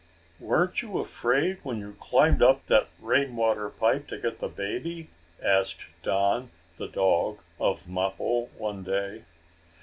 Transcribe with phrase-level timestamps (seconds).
[0.39, 5.09] "Weren't you afraid when you climbed up that rain water pipe to get the baby?"
[5.43, 9.25] asked Don the dog of Mappo, one day.